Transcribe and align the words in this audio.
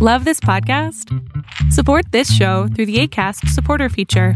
Love 0.00 0.24
this 0.24 0.38
podcast? 0.38 1.12
Support 1.72 2.12
this 2.12 2.32
show 2.32 2.68
through 2.68 2.86
the 2.86 3.00
ACAST 3.02 3.48
supporter 3.48 3.88
feature. 3.88 4.34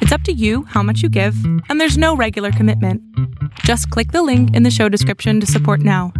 It's 0.00 0.10
up 0.10 0.22
to 0.22 0.32
you 0.32 0.64
how 0.64 0.82
much 0.82 1.00
you 1.00 1.08
give, 1.08 1.36
and 1.68 1.80
there's 1.80 1.96
no 1.96 2.16
regular 2.16 2.50
commitment. 2.50 3.00
Just 3.60 3.88
click 3.90 4.10
the 4.10 4.24
link 4.24 4.52
in 4.56 4.64
the 4.64 4.72
show 4.72 4.88
description 4.88 5.38
to 5.38 5.46
support 5.46 5.78
now. 5.78 6.12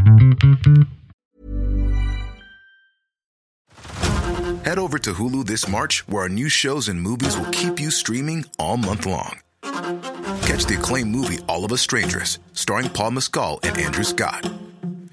Head 4.62 4.78
over 4.78 5.00
to 5.00 5.14
Hulu 5.14 5.46
this 5.46 5.66
March, 5.66 6.06
where 6.06 6.22
our 6.22 6.28
new 6.28 6.48
shows 6.48 6.86
and 6.86 7.02
movies 7.02 7.36
will 7.36 7.50
keep 7.50 7.80
you 7.80 7.90
streaming 7.90 8.44
all 8.60 8.76
month 8.76 9.04
long. 9.04 9.40
Catch 9.62 10.66
the 10.66 10.76
acclaimed 10.78 11.10
movie 11.10 11.40
All 11.48 11.64
of 11.64 11.72
Us 11.72 11.80
Strangers, 11.80 12.38
starring 12.52 12.88
Paul 12.88 13.10
Mescal 13.10 13.58
and 13.64 13.76
Andrew 13.76 14.04
Scott. 14.04 14.48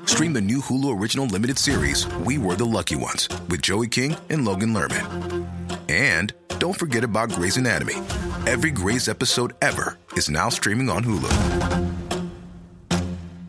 Stream 0.06 0.34
the 0.34 0.42
new 0.42 0.60
Hulu 0.60 1.00
original 1.00 1.26
limited 1.26 1.58
series 1.58 2.06
We 2.18 2.38
Were 2.38 2.56
the 2.56 2.66
Lucky 2.66 2.96
Ones 2.96 3.28
with 3.50 3.62
Joey 3.62 3.88
King 3.88 4.16
and 4.30 4.46
Logan 4.46 4.74
Lerman. 4.74 5.48
And 5.90 6.34
don't 6.60 6.78
forget 6.78 7.04
about 7.04 7.32
Grey's 7.32 7.58
Anatomy. 7.58 7.96
Every 8.46 8.72
Grey's 8.72 9.08
episode 9.08 9.54
ever 9.62 9.98
is 10.14 10.30
now 10.30 10.50
streaming 10.50 10.90
on 10.90 11.04
Hulu. 11.04 11.32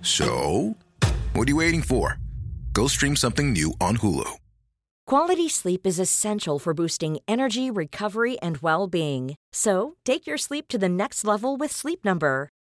So, 0.02 0.76
what 1.32 1.48
are 1.48 1.50
you 1.50 1.56
waiting 1.56 1.82
for? 1.82 2.18
Go 2.72 2.86
stream 2.88 3.16
something 3.16 3.52
new 3.52 3.74
on 3.80 3.98
Hulu. 3.98 4.28
Quality 5.06 5.48
sleep 5.48 5.86
is 5.86 5.98
essential 5.98 6.58
for 6.58 6.74
boosting 6.74 7.18
energy, 7.28 7.70
recovery, 7.70 8.38
and 8.40 8.58
well 8.58 8.86
being. 8.86 9.34
So, 9.52 9.96
take 10.04 10.26
your 10.26 10.38
sleep 10.38 10.68
to 10.68 10.78
the 10.78 10.88
next 10.88 11.24
level 11.24 11.56
with 11.56 11.70
Sleep 11.72 12.04
Number. 12.04 12.48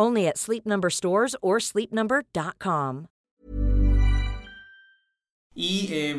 Only 0.00 0.26
at 0.26 0.38
Sleep 0.38 0.64
Number 0.64 0.90
stores 0.90 1.36
or 1.42 1.60
sleepnumber.com. 1.60 3.08
Y 5.54 5.88
eh, 5.90 6.16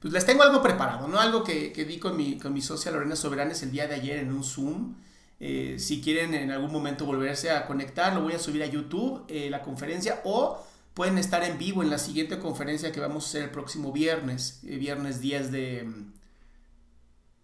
pues 0.00 0.12
les 0.12 0.26
tengo 0.26 0.42
algo 0.42 0.60
preparado, 0.60 1.06
¿no? 1.06 1.20
Algo 1.20 1.44
que, 1.44 1.72
que 1.72 1.84
vi 1.84 2.00
con 2.00 2.16
mi, 2.16 2.36
con 2.36 2.52
mi 2.52 2.60
socia 2.60 2.90
Lorena 2.90 3.14
Soberanes 3.14 3.62
el 3.62 3.70
día 3.70 3.86
de 3.86 3.94
ayer 3.94 4.18
en 4.18 4.32
un 4.32 4.42
Zoom. 4.42 4.96
Eh, 5.38 5.76
si 5.78 6.00
quieren 6.00 6.34
en 6.34 6.50
algún 6.50 6.72
momento 6.72 7.06
volverse 7.06 7.52
a 7.52 7.64
conectar, 7.64 8.12
lo 8.12 8.22
voy 8.22 8.32
a 8.32 8.40
subir 8.40 8.64
a 8.64 8.66
YouTube, 8.66 9.24
eh, 9.28 9.50
la 9.50 9.62
conferencia, 9.62 10.20
o 10.24 10.60
pueden 10.92 11.16
estar 11.16 11.44
en 11.44 11.58
vivo 11.58 11.84
en 11.84 11.90
la 11.90 11.98
siguiente 11.98 12.40
conferencia 12.40 12.90
que 12.90 12.98
vamos 12.98 13.24
a 13.24 13.28
hacer 13.28 13.42
el 13.44 13.50
próximo 13.50 13.92
viernes, 13.92 14.58
viernes 14.62 15.20
10 15.20 15.52
de, 15.52 15.88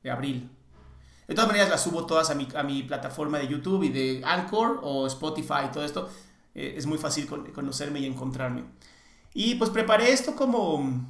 de 0.02 0.10
abril. 0.10 0.50
De 1.28 1.34
todas 1.34 1.48
maneras, 1.48 1.68
las 1.68 1.82
subo 1.82 2.06
todas 2.06 2.30
a 2.30 2.34
mi, 2.34 2.48
a 2.56 2.62
mi 2.62 2.82
plataforma 2.82 3.38
de 3.38 3.48
YouTube 3.48 3.84
y 3.84 3.90
de 3.90 4.22
Anchor 4.24 4.80
o 4.82 5.06
Spotify, 5.06 5.70
todo 5.70 5.84
esto. 5.84 6.08
Eh, 6.54 6.74
es 6.76 6.86
muy 6.86 6.96
fácil 6.96 7.26
con, 7.26 7.44
conocerme 7.52 8.00
y 8.00 8.06
encontrarme. 8.06 8.64
Y 9.34 9.56
pues 9.56 9.68
preparé 9.68 10.10
esto 10.10 10.34
como, 10.34 11.06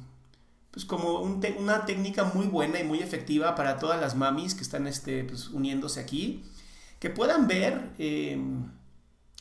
pues 0.71 0.83
como 0.83 1.21
un 1.21 1.39
te 1.39 1.55
una 1.57 1.85
técnica 1.85 2.25
muy 2.25 2.47
buena 2.47 2.79
y 2.79 2.83
muy 2.83 2.99
efectiva 2.99 3.55
para 3.55 3.79
todas 3.79 3.99
las 4.01 4.15
mamis 4.15 4.55
que 4.55 4.61
están 4.61 4.87
este, 4.87 5.23
pues, 5.23 5.47
uniéndose 5.49 6.01
aquí. 6.01 6.43
Que 6.99 7.09
puedan 7.09 7.47
ver 7.47 7.91
eh, 7.97 8.37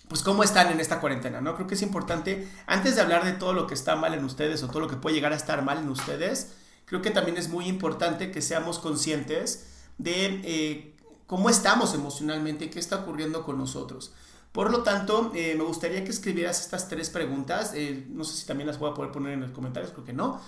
pues 0.07 0.23
cómo 0.23 0.45
están 0.45 0.71
en 0.71 0.79
esta 0.79 1.01
cuarentena, 1.01 1.41
¿no? 1.41 1.57
Creo 1.57 1.67
que 1.67 1.75
es 1.75 1.83
importante, 1.83 2.47
antes 2.69 2.95
de 2.95 3.03
hablar 3.03 3.25
de 3.25 3.33
todo 3.33 3.53
lo 3.53 3.67
que 3.67 3.75
está 3.75 3.97
mal 3.97 4.15
en 4.15 4.25
ustedes 4.25 4.63
o 4.63 4.69
todo 4.69 4.79
lo 4.79 4.89
que 4.89 4.95
puede 4.95 5.17
llegar 5.17 5.33
a 5.33 5.37
estar 5.37 5.63
mal 5.63 5.79
en 5.79 5.89
ustedes, 5.89 6.55
creo 6.85 7.03
que 7.03 7.11
también 7.11 7.37
es 7.37 7.49
muy 7.49 7.67
importante 7.67 8.31
que 8.31 8.41
seamos 8.41 8.79
conscientes 8.79 9.67
de 9.99 10.41
eh, 10.45 10.97
cómo 11.27 11.51
estamos 11.51 11.95
emocionalmente, 11.95 12.71
qué 12.71 12.79
está 12.79 12.97
ocurriendo 12.97 13.45
con 13.45 13.59
nosotros. 13.59 14.13
Por 14.53 14.71
lo 14.71 14.83
tanto, 14.83 15.31
eh, 15.35 15.55
me 15.57 15.65
gustaría 15.65 16.03
que 16.05 16.11
escribieras 16.11 16.61
estas 16.61 16.89
tres 16.89 17.11
preguntas. 17.11 17.73
Eh, 17.75 18.07
no 18.09 18.25
sé 18.25 18.37
si 18.37 18.47
también 18.47 18.67
las 18.67 18.79
voy 18.79 18.91
a 18.91 18.95
poder 18.95 19.13
poner 19.13 19.35
en 19.35 19.41
los 19.41 19.51
comentarios, 19.51 19.93
creo 19.93 20.05
que 20.05 20.13
no. 20.13 20.41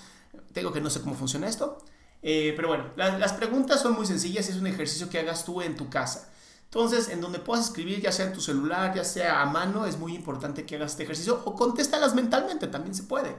Tengo 0.52 0.72
que 0.72 0.80
no 0.80 0.90
sé 0.90 1.00
cómo 1.00 1.14
funciona 1.14 1.48
esto. 1.48 1.78
Pero 2.22 2.68
bueno, 2.68 2.90
la, 2.96 3.18
las 3.18 3.32
preguntas 3.32 3.80
son 3.80 3.94
muy 3.94 4.06
sencillas 4.06 4.48
es 4.48 4.56
un 4.56 4.66
ejercicio 4.66 5.08
que 5.08 5.18
hagas 5.18 5.44
tú 5.44 5.62
en 5.62 5.76
tu 5.76 5.88
casa. 5.88 6.30
Entonces, 6.64 7.08
en 7.08 7.20
donde 7.20 7.40
puedas 7.40 7.66
escribir, 7.66 8.00
ya 8.00 8.12
sea 8.12 8.26
en 8.26 8.32
tu 8.32 8.40
celular, 8.40 8.94
ya 8.94 9.04
sea 9.04 9.42
a 9.42 9.46
mano, 9.46 9.86
es 9.86 9.98
muy 9.98 10.14
importante 10.14 10.66
que 10.66 10.76
hagas 10.76 10.92
este 10.92 11.02
ejercicio 11.02 11.42
o 11.44 11.56
contéstalas 11.56 12.14
mentalmente, 12.14 12.68
también 12.68 12.94
se 12.94 13.04
puede. 13.04 13.34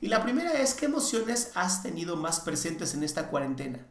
Y 0.00 0.08
la 0.08 0.22
primera 0.22 0.52
es, 0.52 0.74
¿qué 0.74 0.86
emociones 0.86 1.50
has 1.54 1.82
tenido 1.82 2.16
más 2.16 2.40
presentes 2.40 2.94
en 2.94 3.02
esta 3.02 3.28
cuarentena? 3.28 3.86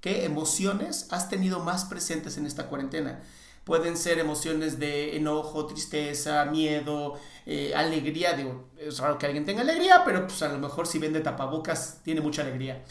¿Qué 0.00 0.24
emociones 0.24 1.08
has 1.10 1.28
tenido 1.28 1.60
más 1.60 1.84
presentes 1.84 2.36
en 2.36 2.46
esta 2.46 2.66
cuarentena? 2.66 3.20
Pueden 3.64 3.96
ser 3.96 4.18
emociones 4.18 4.78
de 4.78 5.16
enojo, 5.16 5.66
tristeza, 5.66 6.44
miedo, 6.46 7.18
eh, 7.44 7.74
alegría. 7.74 8.32
Digo, 8.32 8.68
es 8.78 8.98
raro 8.98 9.18
que 9.18 9.26
alguien 9.26 9.44
tenga 9.44 9.60
alegría, 9.62 10.02
pero 10.04 10.26
pues 10.26 10.40
a 10.42 10.48
lo 10.48 10.58
mejor 10.58 10.86
si 10.86 10.98
vende 10.98 11.20
tapabocas 11.20 12.00
tiene 12.02 12.20
mucha 12.20 12.42
alegría. 12.42 12.84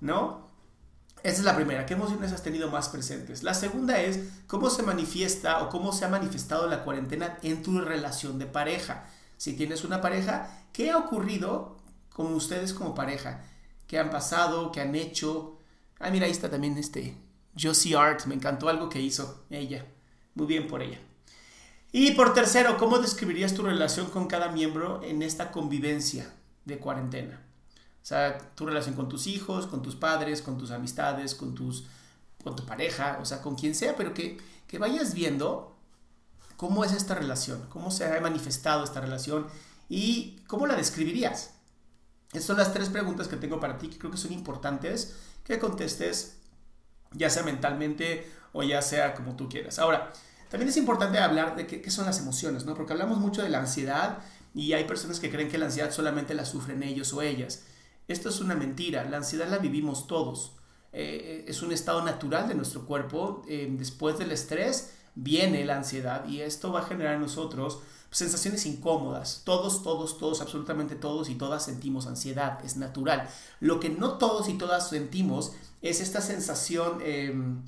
¿No? 0.00 0.48
Esa 1.22 1.38
es 1.38 1.44
la 1.44 1.56
primera. 1.56 1.84
¿Qué 1.84 1.94
emociones 1.94 2.32
has 2.32 2.42
tenido 2.42 2.70
más 2.70 2.88
presentes? 2.88 3.42
La 3.42 3.52
segunda 3.52 4.00
es 4.00 4.20
cómo 4.46 4.70
se 4.70 4.84
manifiesta 4.84 5.62
o 5.62 5.68
cómo 5.68 5.92
se 5.92 6.04
ha 6.04 6.08
manifestado 6.08 6.68
la 6.68 6.84
cuarentena 6.84 7.38
en 7.42 7.62
tu 7.62 7.80
relación 7.80 8.38
de 8.38 8.46
pareja. 8.46 9.06
Si 9.36 9.54
tienes 9.54 9.84
una 9.84 10.00
pareja, 10.00 10.64
¿qué 10.72 10.90
ha 10.92 10.96
ocurrido 10.98 11.76
con 12.14 12.32
ustedes 12.32 12.72
como 12.72 12.94
pareja? 12.94 13.42
¿Qué 13.88 13.98
han 13.98 14.10
pasado? 14.10 14.70
¿Qué 14.70 14.80
han 14.80 14.94
hecho? 14.94 15.57
Ah, 15.98 16.10
mira, 16.10 16.26
ahí 16.26 16.32
está 16.32 16.50
también 16.50 16.76
este 16.78 17.16
Josie 17.60 17.96
Art. 17.96 18.26
Me 18.26 18.34
encantó 18.34 18.68
algo 18.68 18.88
que 18.88 19.00
hizo 19.00 19.44
ella. 19.50 19.86
Muy 20.34 20.46
bien 20.46 20.66
por 20.68 20.82
ella. 20.82 20.98
Y 21.90 22.12
por 22.12 22.34
tercero, 22.34 22.76
¿cómo 22.76 22.98
describirías 22.98 23.54
tu 23.54 23.62
relación 23.62 24.10
con 24.10 24.26
cada 24.26 24.50
miembro 24.50 25.02
en 25.02 25.22
esta 25.22 25.50
convivencia 25.50 26.32
de 26.64 26.78
cuarentena? 26.78 27.42
O 28.02 28.06
sea, 28.08 28.38
tu 28.54 28.66
relación 28.66 28.94
con 28.94 29.08
tus 29.08 29.26
hijos, 29.26 29.66
con 29.66 29.82
tus 29.82 29.96
padres, 29.96 30.42
con 30.42 30.58
tus 30.58 30.70
amistades, 30.70 31.34
con, 31.34 31.54
tus, 31.54 31.86
con 32.44 32.54
tu 32.54 32.64
pareja, 32.64 33.18
o 33.20 33.24
sea, 33.24 33.40
con 33.40 33.54
quien 33.54 33.74
sea, 33.74 33.96
pero 33.96 34.14
que, 34.14 34.38
que 34.66 34.78
vayas 34.78 35.14
viendo 35.14 35.76
cómo 36.56 36.84
es 36.84 36.92
esta 36.92 37.14
relación, 37.14 37.66
cómo 37.70 37.90
se 37.90 38.04
ha 38.04 38.20
manifestado 38.20 38.84
esta 38.84 39.00
relación 39.00 39.46
y 39.88 40.36
cómo 40.46 40.66
la 40.66 40.76
describirías. 40.76 41.54
Estas 42.28 42.44
son 42.44 42.58
las 42.58 42.74
tres 42.74 42.90
preguntas 42.90 43.28
que 43.28 43.36
tengo 43.36 43.58
para 43.60 43.78
ti 43.78 43.88
que 43.88 43.98
creo 43.98 44.10
que 44.10 44.18
son 44.18 44.32
importantes 44.32 45.16
que 45.44 45.58
contestes, 45.58 46.38
ya 47.12 47.30
sea 47.30 47.42
mentalmente 47.42 48.30
o 48.52 48.62
ya 48.62 48.82
sea 48.82 49.14
como 49.14 49.36
tú 49.36 49.48
quieras. 49.48 49.78
Ahora, 49.78 50.12
también 50.50 50.68
es 50.68 50.76
importante 50.76 51.18
hablar 51.18 51.56
de 51.56 51.66
qué, 51.66 51.90
son 51.90 52.06
las 52.06 52.18
emociones, 52.18 52.64
¿no? 52.64 52.74
Porque 52.74 52.92
hablamos 52.92 53.18
mucho 53.18 53.42
de 53.42 53.50
la 53.50 53.58
ansiedad 53.58 54.18
y 54.54 54.72
hay 54.72 54.84
personas 54.84 55.20
que 55.20 55.30
creen 55.30 55.50
que 55.50 55.58
la 55.58 55.66
ansiedad 55.66 55.90
solamente 55.90 56.34
la 56.34 56.44
sufren 56.44 56.82
ellos 56.82 57.12
o 57.12 57.22
ellas. 57.22 57.64
Esto 58.08 58.30
es 58.30 58.40
una 58.40 58.54
mentira, 58.54 59.04
la 59.04 59.18
ansiedad 59.18 59.48
la 59.48 59.58
vivimos 59.58 60.06
todos. 60.06 60.52
Eh, 60.92 61.44
es 61.46 61.60
un 61.60 61.72
estado 61.72 62.02
natural 62.02 62.48
de 62.48 62.54
nuestro 62.54 62.86
cuerpo. 62.86 63.44
Eh, 63.46 63.68
después 63.70 64.18
del 64.18 64.32
estrés 64.32 64.94
viene 65.14 65.64
la 65.64 65.76
ansiedad 65.76 66.26
y 66.26 66.40
esto 66.40 66.72
va 66.72 66.80
a 66.80 66.86
generar 66.86 67.14
en 67.14 67.20
nosotros 67.20 67.80
sensaciones 68.10 68.64
incómodas. 68.66 69.42
Todos, 69.44 69.82
todos, 69.82 70.18
todos, 70.18 70.40
absolutamente 70.40 70.94
todos 70.94 71.28
y 71.28 71.34
todas 71.34 71.64
sentimos 71.64 72.06
ansiedad, 72.06 72.64
es 72.64 72.76
natural. 72.76 73.28
Lo 73.60 73.80
que 73.80 73.90
no 73.90 74.18
todos 74.18 74.48
y 74.48 74.54
todas 74.54 74.88
sentimos 74.88 75.52
es 75.82 76.00
esta 76.00 76.20
sensación 76.20 77.00
em, 77.02 77.62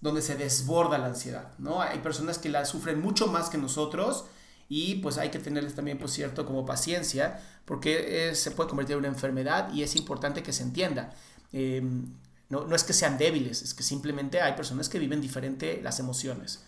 donde 0.00 0.22
se 0.22 0.36
desborda 0.36 0.98
la 0.98 1.06
ansiedad, 1.06 1.52
¿no? 1.58 1.82
Hay 1.82 1.98
personas 1.98 2.38
que 2.38 2.48
la 2.48 2.64
sufren 2.64 3.00
mucho 3.00 3.26
más 3.26 3.48
que 3.50 3.58
nosotros 3.58 4.24
y 4.68 4.96
pues 4.96 5.18
hay 5.18 5.30
que 5.30 5.38
tenerles 5.38 5.74
también, 5.74 5.98
pues 5.98 6.12
cierto, 6.12 6.46
como 6.46 6.64
paciencia, 6.64 7.40
porque 7.64 8.32
se 8.34 8.50
puede 8.50 8.68
convertir 8.68 8.94
en 8.94 9.00
una 9.00 9.08
enfermedad 9.08 9.72
y 9.72 9.82
es 9.82 9.96
importante 9.96 10.42
que 10.42 10.52
se 10.52 10.62
entienda. 10.62 11.14
Em, 11.52 12.06
no, 12.48 12.66
no 12.66 12.74
es 12.74 12.84
que 12.84 12.92
sean 12.92 13.18
débiles, 13.18 13.62
es 13.62 13.74
que 13.74 13.82
simplemente 13.82 14.40
hay 14.40 14.54
personas 14.54 14.88
que 14.88 14.98
viven 14.98 15.20
diferente 15.20 15.80
las 15.82 16.00
emociones. 16.00 16.64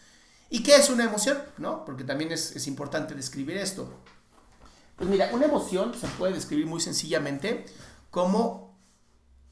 ¿Y 0.48 0.62
qué 0.62 0.76
es 0.76 0.90
una 0.90 1.04
emoción? 1.04 1.38
¿No? 1.58 1.84
Porque 1.84 2.04
también 2.04 2.32
es, 2.32 2.66
importante 2.66 3.14
describir 3.14 3.56
esto. 3.56 3.93
Pues 4.96 5.08
mira, 5.08 5.31
una 5.32 5.46
emoción 5.46 5.93
se 5.94 6.06
puede 6.08 6.34
describir 6.34 6.66
muy 6.66 6.81
sencillamente 6.81 7.66
como 8.10 8.76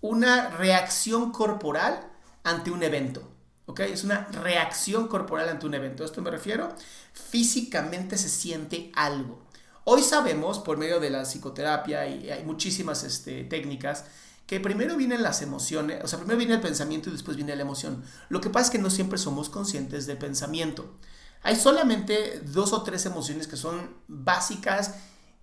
una 0.01 0.51
reacción 0.51 1.33
corporal 1.33 2.11
ante 2.45 2.71
un 2.71 2.83
evento. 2.83 3.23
¿Ok? 3.67 3.81
Es 3.81 4.05
una 4.05 4.27
reacción 4.27 5.09
corporal 5.09 5.49
ante 5.49 5.67
un 5.67 5.75
evento. 5.75 6.03
¿A 6.03 6.07
esto 6.07 6.23
me 6.23 6.31
refiero? 6.31 6.69
Físicamente 7.13 8.17
se 8.17 8.29
siente 8.29 8.93
algo. 8.95 9.43
Hoy 9.85 10.03
sabemos, 10.03 10.61
por 10.61 10.79
medio 10.79 11.01
de 11.01 11.11
la 11.11 11.25
psicoterapia, 11.25 12.07
y 12.07 12.31
hay 12.31 12.43
muchísimas 12.45 13.05
este, 13.05 13.45
técnicas, 13.45 14.07
que 14.47 14.61
primero 14.61 14.97
vienen 14.97 15.23
las 15.23 15.43
emociones, 15.43 16.03
o 16.05 16.09
sea, 16.09 16.19
primero 16.19 16.39
viene 16.39 16.55
el 16.55 16.61
pensamiento 16.61 17.09
y 17.09 17.13
después 17.13 17.37
viene 17.37 17.57
la 17.57 17.63
emoción. 17.63 18.05
Lo 18.29 18.41
que 18.41 18.51
pasa 18.51 18.67
es 18.67 18.71
que 18.71 18.79
no 18.79 18.91
siempre 18.91 19.19
somos 19.19 19.49
conscientes 19.49 20.07
del 20.07 20.19
pensamiento. 20.19 20.95
Hay 21.43 21.57
solamente 21.57 22.41
dos 22.41 22.73
o 22.73 22.83
tres 22.83 23.07
emociones 23.07 23.47
que 23.47 23.57
son 23.57 23.97
básicas 24.09 24.95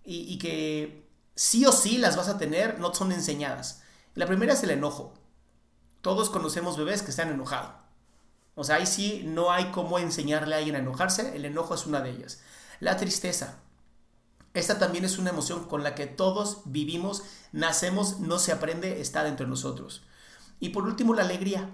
y, 0.03 0.37
que 0.39 1.07
sí 1.35 1.65
o 1.65 1.71
sí 1.71 1.97
las 1.97 2.15
vas 2.15 2.27
a 2.27 2.37
tener, 2.37 2.79
no 2.79 2.93
son 2.93 3.11
enseñadas. 3.11 3.81
La 4.15 4.25
primera 4.25 4.53
es 4.53 4.63
el 4.63 4.71
enojo. 4.71 5.13
Todos 6.01 6.29
conocemos 6.29 6.77
bebés 6.77 7.03
que 7.03 7.11
están 7.11 7.29
enojados. 7.29 7.75
O 8.55 8.63
sea, 8.63 8.77
ahí 8.77 8.87
sí 8.87 9.23
no 9.25 9.51
hay 9.51 9.71
cómo 9.71 9.99
enseñarle 9.99 10.55
a 10.55 10.57
alguien 10.57 10.75
a 10.75 10.79
enojarse. 10.79 11.35
El 11.35 11.45
enojo 11.45 11.75
es 11.75 11.85
una 11.85 12.01
de 12.01 12.09
ellas. 12.09 12.41
La 12.79 12.97
tristeza. 12.97 13.59
Esta 14.53 14.79
también 14.79 15.05
es 15.05 15.17
una 15.17 15.29
emoción 15.29 15.65
con 15.65 15.83
la 15.83 15.95
que 15.95 16.07
todos 16.07 16.61
vivimos, 16.65 17.23
nacemos, 17.53 18.19
no 18.19 18.37
se 18.37 18.51
aprende, 18.51 18.99
está 18.99 19.23
dentro 19.23 19.45
de 19.45 19.49
nosotros. 19.49 20.03
Y 20.59 20.69
por 20.69 20.83
último, 20.83 21.13
la 21.13 21.23
alegría. 21.23 21.69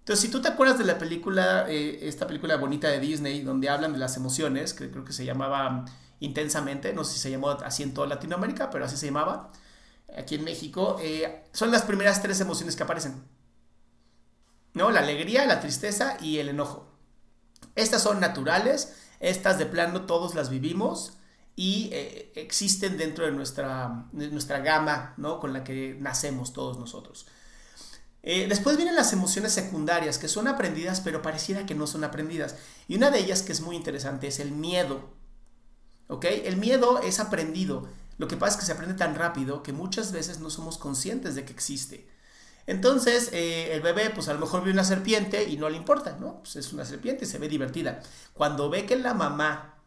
Entonces, 0.00 0.26
si 0.26 0.28
tú 0.30 0.42
te 0.42 0.48
acuerdas 0.48 0.78
de 0.78 0.84
la 0.84 0.98
película, 0.98 1.70
eh, 1.70 2.08
esta 2.08 2.26
película 2.26 2.56
bonita 2.56 2.88
de 2.88 2.98
Disney, 2.98 3.42
donde 3.42 3.68
hablan 3.68 3.92
de 3.92 3.98
las 3.98 4.16
emociones, 4.16 4.74
que 4.74 4.90
creo 4.90 5.04
que 5.04 5.12
se 5.12 5.24
llamaba 5.24 5.84
Intensamente, 6.18 6.92
no 6.92 7.04
sé 7.04 7.14
si 7.14 7.20
se 7.20 7.30
llamó 7.30 7.50
así 7.50 7.82
en 7.82 7.94
toda 7.94 8.06
Latinoamérica, 8.06 8.68
pero 8.70 8.84
así 8.84 8.96
se 8.96 9.06
llamaba, 9.06 9.52
aquí 10.18 10.34
en 10.34 10.44
México, 10.44 10.98
eh, 11.00 11.46
son 11.52 11.70
las 11.70 11.82
primeras 11.82 12.20
tres 12.20 12.40
emociones 12.40 12.76
que 12.76 12.82
aparecen. 12.82 13.22
¿No? 14.74 14.90
La 14.90 15.00
alegría, 15.00 15.46
la 15.46 15.60
tristeza 15.60 16.16
y 16.20 16.38
el 16.38 16.48
enojo. 16.48 16.90
Estas 17.74 18.02
son 18.02 18.20
naturales, 18.20 18.96
estas 19.20 19.58
de 19.58 19.66
plano 19.66 20.02
todos 20.02 20.34
las 20.34 20.50
vivimos 20.50 21.19
y 21.56 21.90
eh, 21.92 22.32
existen 22.36 22.96
dentro 22.96 23.26
de 23.26 23.32
nuestra, 23.32 24.06
nuestra 24.12 24.60
gama 24.60 25.14
¿no? 25.16 25.38
con 25.40 25.52
la 25.52 25.64
que 25.64 25.96
nacemos 26.00 26.52
todos 26.52 26.78
nosotros. 26.78 27.26
Eh, 28.22 28.46
después 28.48 28.76
vienen 28.76 28.96
las 28.96 29.12
emociones 29.12 29.52
secundarias 29.52 30.18
que 30.18 30.28
son 30.28 30.46
aprendidas 30.46 31.00
pero 31.00 31.22
pareciera 31.22 31.66
que 31.66 31.74
no 31.74 31.86
son 31.86 32.04
aprendidas. 32.04 32.56
Y 32.88 32.96
una 32.96 33.10
de 33.10 33.18
ellas 33.18 33.42
que 33.42 33.52
es 33.52 33.60
muy 33.60 33.76
interesante 33.76 34.28
es 34.28 34.40
el 34.40 34.52
miedo. 34.52 35.10
¿Ok? 36.08 36.24
El 36.24 36.56
miedo 36.56 37.00
es 37.00 37.20
aprendido. 37.20 37.88
Lo 38.18 38.28
que 38.28 38.36
pasa 38.36 38.54
es 38.54 38.60
que 38.60 38.66
se 38.66 38.72
aprende 38.72 38.94
tan 38.94 39.14
rápido 39.14 39.62
que 39.62 39.72
muchas 39.72 40.12
veces 40.12 40.40
no 40.40 40.50
somos 40.50 40.76
conscientes 40.76 41.34
de 41.34 41.44
que 41.44 41.52
existe. 41.52 42.08
Entonces, 42.66 43.30
eh, 43.32 43.72
el 43.72 43.80
bebé, 43.80 44.10
pues 44.10 44.28
a 44.28 44.34
lo 44.34 44.40
mejor 44.40 44.62
ve 44.62 44.70
una 44.70 44.84
serpiente 44.84 45.48
y 45.48 45.56
no 45.56 45.68
le 45.70 45.76
importa, 45.76 46.16
¿no? 46.20 46.40
Pues 46.40 46.56
es 46.56 46.72
una 46.72 46.84
serpiente 46.84 47.24
y 47.24 47.28
se 47.28 47.38
ve 47.38 47.48
divertida. 47.48 48.00
Cuando 48.34 48.68
ve 48.68 48.86
que 48.86 48.96
la 48.96 49.14
mamá 49.14 49.78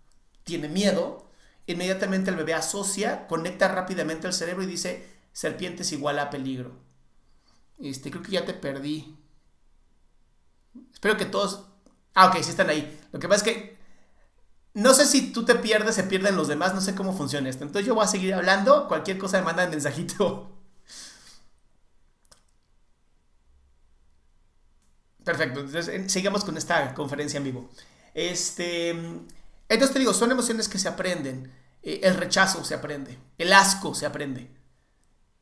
tiene 0.43 0.67
miedo, 0.67 1.22
inmediatamente 1.67 2.29
el 2.29 2.35
bebé 2.35 2.53
asocia, 2.53 3.27
conecta 3.27 3.67
rápidamente 3.67 4.27
el 4.27 4.33
cerebro 4.33 4.63
y 4.63 4.67
dice, 4.67 5.07
serpiente 5.31 5.83
es 5.83 5.91
igual 5.91 6.19
a 6.19 6.29
peligro. 6.29 6.79
Este, 7.79 8.11
creo 8.11 8.23
que 8.23 8.31
ya 8.31 8.45
te 8.45 8.53
perdí. 8.53 9.17
Espero 10.93 11.17
que 11.17 11.25
todos... 11.25 11.65
Ah, 12.15 12.27
ok, 12.27 12.37
sí 12.41 12.51
están 12.51 12.69
ahí. 12.69 12.99
Lo 13.11 13.19
que 13.19 13.27
pasa 13.27 13.45
es 13.45 13.53
que 13.53 13.77
no 14.73 14.93
sé 14.93 15.05
si 15.05 15.31
tú 15.31 15.45
te 15.45 15.55
pierdes, 15.55 15.95
se 15.95 16.03
pierden 16.03 16.35
los 16.35 16.47
demás, 16.47 16.73
no 16.73 16.81
sé 16.81 16.95
cómo 16.95 17.15
funciona 17.15 17.49
esto. 17.49 17.63
Entonces 17.63 17.87
yo 17.87 17.95
voy 17.95 18.05
a 18.05 18.07
seguir 18.07 18.33
hablando, 18.33 18.87
cualquier 18.87 19.17
cosa 19.17 19.37
me 19.39 19.45
manda 19.45 19.63
el 19.63 19.69
mensajito. 19.69 20.49
Perfecto, 25.23 25.61
entonces 25.61 26.11
sigamos 26.11 26.43
con 26.43 26.57
esta 26.57 26.93
conferencia 26.93 27.37
en 27.37 27.43
vivo. 27.45 27.69
Este, 28.13 28.95
entonces 29.73 29.93
te 29.93 29.99
digo, 29.99 30.13
son 30.13 30.31
emociones 30.31 30.67
que 30.69 30.79
se 30.79 30.87
aprenden. 30.87 31.51
Eh, 31.83 32.01
el 32.03 32.15
rechazo 32.15 32.63
se 32.63 32.75
aprende, 32.75 33.19
el 33.37 33.53
asco 33.53 33.93
se 33.93 34.05
aprende. 34.05 34.49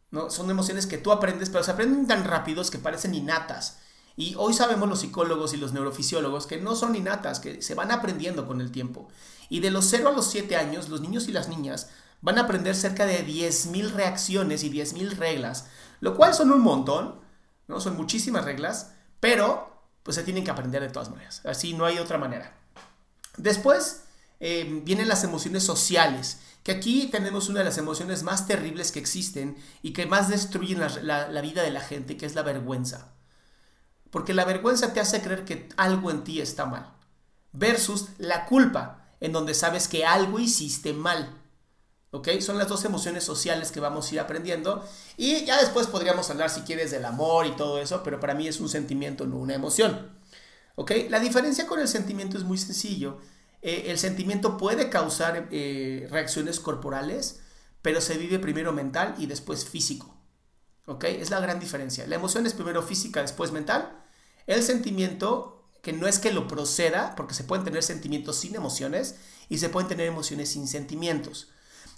¿no? 0.10 0.30
Son 0.30 0.50
emociones 0.50 0.88
que 0.88 0.98
tú 0.98 1.12
aprendes, 1.12 1.50
pero 1.50 1.63
se 1.63 1.72
aprenden 1.72 2.07
tan 2.07 2.25
rápidos 2.25 2.72
que 2.72 2.80
parecen 2.80 3.16
innatas. 3.16 3.80
Y 4.18 4.36
hoy 4.36 4.54
sabemos 4.54 4.89
los 4.89 5.00
psicólogos 5.00 5.54
y 5.54 5.57
los 5.57 5.72
neurofisiólogos 5.72 6.45
que 6.45 6.57
no 6.57 6.75
son 6.75 6.95
innatas, 6.95 7.39
que 7.39 7.62
se 7.62 7.75
van 7.75 7.92
aprendiendo 7.92 8.45
con 8.45 8.60
el 8.60 8.72
tiempo. 8.72 9.07
Y 9.50 9.62
de 9.62 9.72
los 9.72 9.86
0 9.86 10.10
a 10.10 10.12
los 10.12 10.30
7 10.30 10.57
años, 10.57 10.89
los 10.89 11.01
niños 11.01 11.27
y 11.27 11.31
las 11.31 11.48
niñas 11.48 11.89
van 12.22 12.38
a 12.38 12.42
aprender 12.42 12.75
cerca 12.75 13.06
de 13.06 13.25
10.000 13.25 13.92
reacciones 13.92 14.63
y 14.63 14.69
10.000 14.69 15.18
reglas, 15.18 15.68
lo 16.01 16.16
cual 16.16 16.34
son 16.34 16.51
un 16.51 16.62
montón, 16.62 17.19
¿no? 17.68 17.80
Son 17.80 17.95
muchísimas 17.95 18.45
reglas, 18.45 18.92
pero 19.19 19.72
pues 20.04 20.16
se 20.16 20.24
tienen 20.24 20.44
que 20.44 20.51
aprender 20.51 20.81
de 20.81 20.89
todas 20.89 21.10
maneras. 21.10 21.42
Así 21.45 21.74
no 21.74 21.86
hay 21.86 22.00
otra 22.00 22.18
manera. 22.18 22.54
Después 23.38 24.04
eh, 24.43 24.81
vienen 24.83 25.07
las 25.07 25.23
emociones 25.23 25.63
sociales, 25.63 26.39
que 26.63 26.71
aquí 26.71 27.07
tenemos 27.11 27.47
una 27.47 27.59
de 27.59 27.65
las 27.65 27.77
emociones 27.77 28.23
más 28.23 28.47
terribles 28.47 28.91
que 28.91 28.97
existen 28.97 29.55
y 29.83 29.93
que 29.93 30.07
más 30.07 30.29
destruyen 30.29 30.79
la, 30.79 31.41
vida 31.41 31.61
de 31.61 31.69
la 31.69 31.79
gente, 31.79 32.17
que 32.17 32.25
es 32.25 32.33
la 32.33 32.41
vergüenza. 32.41 33.13
Porque 34.09 34.33
la 34.33 34.43
vergüenza 34.43 34.93
te 34.93 34.99
hace 34.99 35.21
creer 35.21 35.45
que 35.45 35.69
algo 35.77 36.09
en 36.09 36.23
ti 36.23 36.41
está 36.41 36.65
mal. 36.65 36.91
Versus 37.53 38.09
la 38.17 38.47
culpa, 38.47 39.13
en 39.19 39.31
donde 39.31 39.53
sabes 39.53 39.88
que 39.88 40.05
algo 40.05 40.39
hiciste 40.39 40.91
mal. 40.93 41.38
¿Ok? 42.09 42.27
Son 42.39 42.57
las 42.57 42.67
dos 42.67 42.83
emociones 42.83 43.23
sociales 43.23 43.71
que 43.71 43.79
vamos 43.79 44.09
a 44.09 44.15
ir 44.15 44.19
aprendiendo. 44.19 44.83
Y 45.17 45.45
ya 45.45 45.59
después 45.59 45.85
podríamos 45.85 46.31
hablar, 46.31 46.49
si 46.49 46.61
quieres, 46.61 46.89
del 46.89 47.05
amor 47.05 47.45
y 47.45 47.55
todo 47.55 47.79
eso, 47.79 48.01
pero 48.03 48.19
para 48.19 48.33
mí 48.33 48.47
es 48.47 48.59
un 48.59 48.69
sentimiento, 48.69 49.27
no 49.27 49.38
una 49.38 49.53
emoción. 49.53 50.19
¿Ok? 50.75 50.93
La 51.09 51.19
diferencia 51.19 51.67
con 51.67 51.79
el 51.79 51.88
sentimiento 51.88 52.39
es 52.39 52.43
muy 52.43 52.57
sencillo. 52.57 53.19
Eh, 53.62 53.86
el 53.88 54.00
sentimiento 54.00 54.58
puede 54.58 54.90
causar 54.90 55.48
eh, 55.52 56.08
reacciones 56.10 56.60
corporales, 56.60 57.42
pero 57.81 58.02
se 58.02 58.18
vive 58.18 58.40
primero 58.40 58.74
mental 58.74 59.16
y 59.18 59.28
después 59.28 59.66
físico. 59.66 60.16
¿Ok? 60.86 61.04
Es 61.06 61.30
la 61.30 61.40
gran 61.40 61.60
diferencia. 61.60 62.08
La 62.08 62.16
emoción 62.16 62.46
es 62.46 62.54
primero 62.54 62.81
física, 62.81 63.22
después 63.22 63.52
mental. 63.52 64.04
El 64.48 64.63
sentimiento, 64.63 65.69
que 65.81 65.94
no 65.94 66.08
es 66.08 66.19
que 66.19 66.34
lo 66.34 66.48
proceda, 66.48 67.16
porque 67.16 67.36
se 67.36 67.44
pueden 67.44 67.63
tener 67.63 67.84
sentimientos 67.84 68.38
sin 68.38 68.56
emociones 68.56 69.16
y 69.48 69.60
se 69.60 69.69
pueden 69.69 69.88
tener 69.88 70.08
emociones 70.08 70.50
sin 70.50 70.68
sentimientos. 70.68 71.52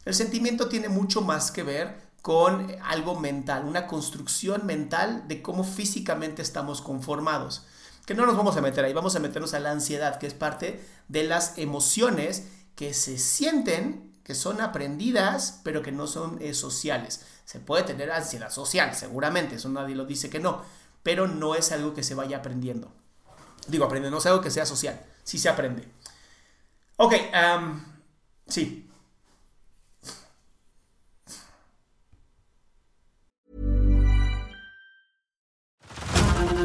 El 0.06 0.13
sentimiento 0.13 0.68
tiene 0.68 0.89
mucho 0.89 1.21
más 1.21 1.51
que 1.51 1.63
ver 1.63 2.13
con 2.21 2.74
algo 2.83 3.19
mental, 3.19 3.65
una 3.65 3.88
construcción 3.88 4.65
mental 4.65 5.27
de 5.27 5.42
cómo 5.42 5.63
físicamente 5.63 6.42
estamos 6.42 6.81
conformados 6.81 7.65
que 8.05 8.15
no 8.15 8.25
nos 8.25 8.35
vamos 8.35 8.57
a 8.57 8.61
meter 8.61 8.83
ahí, 8.83 8.94
vamos 8.94 9.15
a 9.15 9.19
meternos 9.19 9.53
a 9.53 9.59
la 9.59 9.71
ansiedad, 9.71 10.19
que 10.19 10.27
es 10.27 10.33
parte 10.33 10.83
de 11.07 11.23
las 11.23 11.57
emociones 11.57 12.47
que 12.75 12.94
se 12.94 13.17
sienten, 13.17 14.11
que 14.23 14.35
son 14.35 14.61
aprendidas, 14.61 15.61
pero 15.63 15.81
que 15.81 15.91
no 15.91 16.07
son 16.07 16.38
eh, 16.41 16.53
sociales. 16.53 17.25
Se 17.45 17.59
puede 17.59 17.83
tener 17.83 18.11
ansiedad 18.11 18.51
social, 18.51 18.95
seguramente, 18.95 19.55
eso 19.55 19.69
nadie 19.69 19.95
lo 19.95 20.05
dice 20.05 20.29
que 20.29 20.39
no, 20.39 20.63
pero 21.01 21.27
no 21.27 21.55
es 21.55 21.71
algo 21.71 21.94
que 21.94 22.03
se 22.03 22.15
vaya 22.15 22.38
aprendiendo. 22.38 22.91
Digo, 23.67 23.86
aprende, 23.86 24.12
no 24.12 24.17
es 24.17 24.25
algo 24.25 24.41
que 24.41 24.51
sea 24.51 24.65
social, 24.65 25.01
sí 25.24 25.38
se 25.38 25.50
aprende. 25.50 25.88
Ok, 26.98 27.13
sí, 28.48 28.89